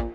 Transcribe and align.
Lied 0.00 0.08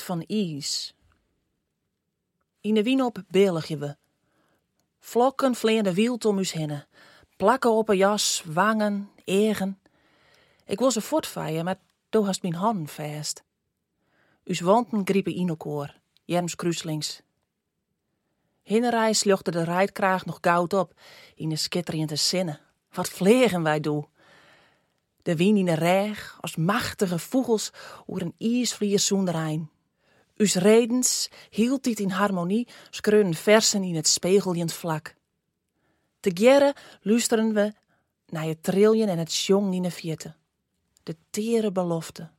van 0.00 0.24
Ies. 0.26 0.94
In 2.60 2.74
de 2.74 2.82
wienop 2.82 3.22
belige 3.28 3.78
we. 3.78 3.96
Vlokken 4.98 5.54
vleerde 5.54 5.94
wield 5.94 6.24
om 6.24 6.38
us 6.38 6.52
heen. 6.52 6.82
Plakken 7.36 7.70
op 7.70 7.88
een 7.88 7.96
jas, 7.96 8.42
wangen, 8.46 9.10
egen. 9.24 9.78
Ik 10.66 10.78
was 10.78 10.96
er 10.96 11.02
voortvijen, 11.02 11.64
maar 11.64 11.78
toen 12.08 12.24
hast 12.24 12.42
mijn 12.42 12.54
handen 12.54 12.88
vast. 12.88 13.42
Us 14.44 14.60
wanten 14.60 15.00
griepen 15.04 15.34
in 15.34 15.48
elkaar, 15.48 16.00
Jerms 16.24 16.56
kruislings. 16.56 17.22
Hinnerij 18.64 19.12
slochte 19.12 19.50
de 19.50 19.64
rijdkraag 19.64 20.24
nog 20.24 20.38
goud 20.40 20.72
op 20.72 21.00
in 21.34 21.48
de 21.48 21.56
skitterende 21.56 22.16
zinnen. 22.16 22.60
Wat 22.92 23.08
vlegen 23.08 23.62
wij 23.62 23.80
doe. 23.80 24.08
De 25.22 25.36
wien 25.36 25.56
in 25.56 25.64
de 25.64 25.74
reg, 25.74 26.38
als 26.40 26.56
machtige 26.56 27.18
vogels 27.18 27.70
oer 28.06 28.22
een 28.22 28.34
ijsvlier 28.38 28.98
zoenderijn. 28.98 29.70
Us 30.36 30.54
redens 30.54 31.28
hield 31.50 31.82
dit 31.82 32.00
in 32.00 32.10
harmonie, 32.10 32.68
skreunen 32.90 33.34
versen 33.34 33.82
in 33.82 33.94
het 33.94 34.08
spegeljend 34.08 34.72
vlak. 34.72 35.14
Te 36.20 36.30
gerre 36.34 36.74
luisteren 37.00 37.54
we 37.54 37.72
naar 38.26 38.44
het 38.44 38.62
triljen 38.62 39.08
en 39.08 39.18
het 39.18 39.32
sjong 39.32 39.74
in 39.74 39.82
de 39.82 39.90
vierte. 39.90 40.34
De 41.02 41.16
tere 41.30 41.72
belofte. 41.72 42.30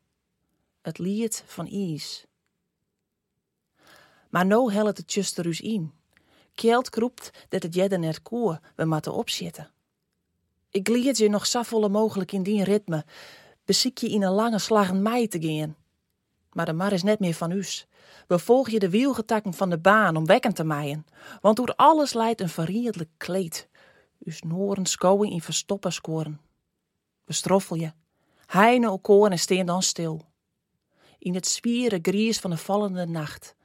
Het 0.82 0.98
lied 0.98 1.44
van 1.46 1.68
Is. 1.68 2.26
Maar 4.30 4.46
no 4.46 4.70
hellet 4.70 4.98
het 4.98 5.08
tjuster 5.08 5.48
us 5.48 5.62
in. 5.62 5.94
Kjeld 6.56 6.90
kroept 6.90 7.46
dat 7.50 7.64
het 7.64 7.74
jedden 7.74 8.00
net 8.00 8.22
koer 8.22 8.60
we 8.76 8.86
matten 8.86 9.14
opzitten. 9.14 9.72
Ik 10.70 10.88
leer 10.88 11.14
je 11.18 11.30
nog 11.30 11.46
zo 11.46 11.62
volle 11.62 11.90
mogelijk 11.90 12.32
in 12.32 12.44
die 12.44 12.64
ritme. 12.64 13.06
Beziek 13.66 13.98
je 13.98 14.10
in 14.10 14.24
een 14.24 14.32
lange 14.32 14.60
slagen 14.60 15.02
mei 15.02 15.28
te 15.28 15.42
gaan. 15.42 15.76
Maar 16.52 16.66
de 16.66 16.74
mar 16.74 16.92
is 16.92 17.04
net 17.04 17.20
meer 17.20 17.34
van 17.34 17.52
us. 17.52 17.88
We 18.28 18.40
volgen 18.40 18.74
je 18.74 18.80
de 18.80 18.90
wielgetakken 18.90 19.54
van 19.54 19.70
de 19.70 19.78
baan 19.78 20.16
om 20.16 20.26
wekken 20.26 20.54
te 20.54 20.64
maaien. 20.64 21.06
Want 21.42 21.58
door 21.58 21.74
alles 21.76 22.14
leidt 22.14 22.42
een 22.42 22.50
verriedelijk 22.50 23.10
kleed. 23.18 23.70
Us 24.20 24.42
noren 24.42 24.86
schouwen 24.86 25.30
in 25.30 25.42
verstoppen 25.42 25.94
scoren. 25.94 26.42
We 27.24 27.34
stroffel 27.34 27.76
je. 27.76 27.92
Heine 28.46 28.86
elkoor 28.86 29.30
en 29.30 29.40
steen 29.40 29.66
dan 29.66 29.82
stil. 29.82 30.22
In 31.20 31.34
het 31.34 31.48
zwieren 31.48 32.00
gries 32.02 32.40
van 32.40 32.50
de 32.50 32.58
vallende 32.58 33.06
nacht. 33.06 33.56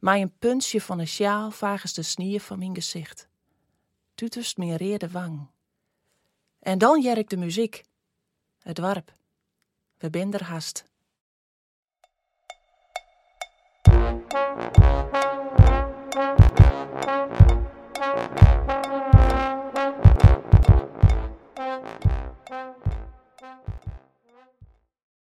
Maar 0.00 0.16
een 0.16 0.38
puntje 0.38 0.80
van 0.80 0.98
een 0.98 1.08
sjaal 1.08 1.50
vagens 1.50 1.94
de 1.94 2.02
snier 2.02 2.40
van 2.40 2.58
mijn 2.58 2.74
gezicht. 2.74 3.28
Tutust 4.14 4.56
mijn 4.56 4.76
reerde 4.76 5.10
wang. 5.10 5.46
En 6.58 6.78
dan 6.78 7.00
jerk 7.00 7.28
de 7.28 7.36
muziek. 7.36 7.82
Het 8.58 8.78
warp. 8.78 9.14
We 9.98 10.10
ben 10.10 10.32
er 10.32 10.44
haast. 10.44 10.88